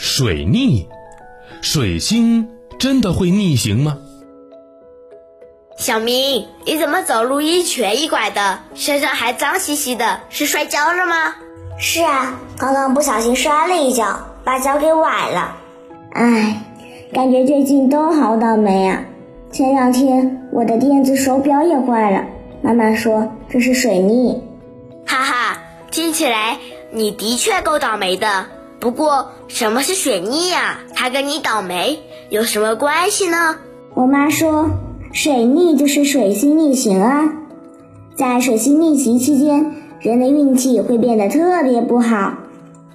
[0.00, 0.86] 水逆，
[1.60, 2.48] 水星
[2.78, 3.98] 真的会逆行吗？
[5.76, 10.20] 小明，你怎么走路一瘸一拐的，身上还脏兮兮的？
[10.28, 11.34] 是摔跤了吗？
[11.80, 15.56] 是啊，刚刚不小心摔了一跤，把脚给崴了。
[16.12, 16.62] 唉，
[17.12, 19.02] 感觉最近都好倒霉啊！
[19.50, 22.24] 前两天我的电子手表也坏了，
[22.62, 24.40] 妈妈说这是水逆。
[25.04, 25.58] 哈哈，
[25.90, 26.56] 听起来
[26.92, 28.46] 你的确够倒霉的。
[28.80, 30.80] 不过，什么是水逆呀？
[30.94, 32.00] 它跟你倒霉
[32.30, 33.56] 有什么关系呢？
[33.94, 34.70] 我妈说，
[35.12, 37.32] 水逆就是水星逆行啊。
[38.14, 42.34] 在水星逆行期间，人的运气会变得特别不好。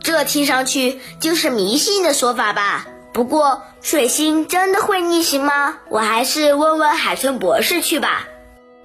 [0.00, 2.86] 这听上去就是迷信的说法吧？
[3.12, 5.76] 不过，水星真的会逆行吗？
[5.88, 8.28] 我还是问问海豚博士去吧。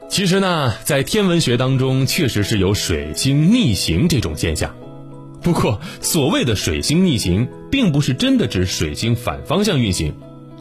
[0.07, 4.73] 其实呢，在天文学当中，确实是有水星逆行这种现象。
[5.41, 10.13] 不过，所谓的水星逆行，并不是真的指水星反方向运行，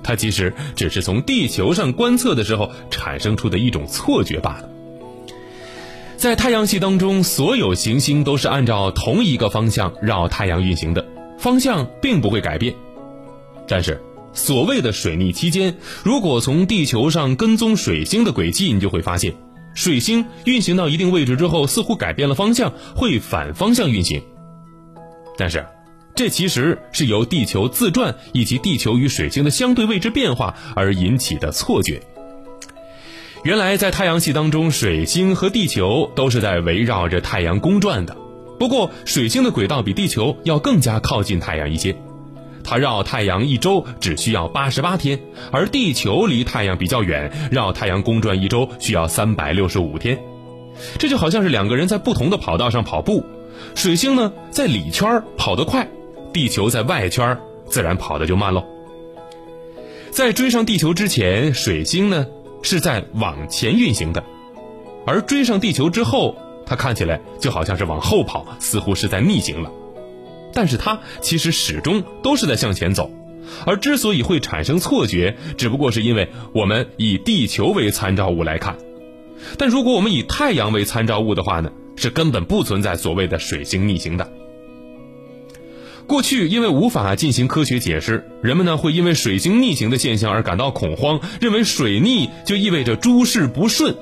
[0.02, 4.68] 它其实只是从地球上观测的时候产生出的一种错觉罢了。
[6.16, 11.04] 在太阳系当中，所有行星都是按照同一个方向绕太阳运行的，
[11.38, 12.74] 方向并不会改变。
[13.68, 14.00] 但是，
[14.32, 19.34] 所谓的水逆期间，如果从地球上跟踪水星的轨迹，你就会发现，
[19.74, 24.22] 水星运行到一定位置之后，似乎改变了方向，会反方向运行。
[25.38, 25.64] 但是，
[26.16, 32.02] 这其实是由地球自转以及地球与水星的相对位置变化而引起的错觉。
[33.44, 38.16] 原来，在太阳系当中，水星和地球都是在围绕着太阳公转的。
[38.58, 41.94] 不过，水星的轨道比地球要更加靠近太阳一些，
[42.64, 45.20] 它绕太阳一周只需要八十八天，
[45.52, 50.18] 而地球离太阳比较远，绕太阳公转一周需要三百六十五天。
[50.98, 53.24] 这就好像是两个人在不同的跑道上跑步。
[53.74, 55.88] 水星呢，在里圈跑得快，
[56.32, 58.64] 地球在外圈自然跑得就慢喽。
[60.10, 62.26] 在追上地球之前，水星呢
[62.62, 64.24] 是在往前运行的，
[65.06, 66.36] 而追上地球之后，
[66.66, 69.70] 它看起来就好像是往后跑，似乎是在逆行了。
[70.52, 73.10] 但是它其实始终都是在向前走，
[73.66, 78.76] 而之所以会产生错觉，只不过是因为我们以地球为参照物来看，
[79.58, 81.70] 但如果我们以太阳为参照物的话呢？
[82.00, 84.30] 是根本不存在所谓的水星逆行的。
[86.06, 93.96] 过去因为无法进行科学解释，人们呢会因为水星逆行的现象而感到恐慌，认为水逆就意味着诸事不顺。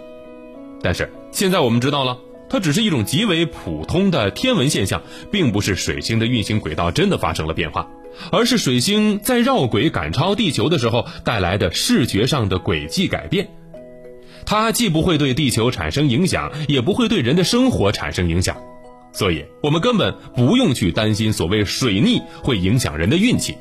[0.83, 2.19] 但是现在我们知道了，
[2.51, 7.89] 它只是一种极为普通的天文现象，并不是水星的运行轨道真的发生了变化，
[8.31, 13.49] 而是水星在绕轨赶超地球的时候带来的视觉上的轨迹改变。
[14.47, 18.57] 它既不会对地球产生影响，也不会对人的生活产生影响，
[19.13, 23.57] 所以我们根本不用去担心所谓水逆会影响人的运气。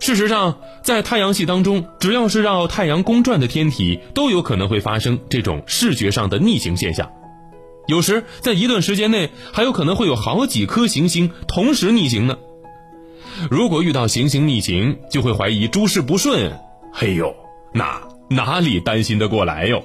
[0.00, 7.10] 事实上，在太阳系当中，只要是绕太阳公转的天体，都有可能会发生这种视觉上的逆行现象。
[7.86, 12.36] 有时在一段时间内，还有可能会有好几颗行星同时逆行呢。
[13.50, 16.58] 如果遇到行星逆行，就会怀疑诸事不顺。
[16.92, 17.34] 嘿呦，
[17.72, 18.13] 那。
[18.28, 19.82] 哪里担心得过来哟？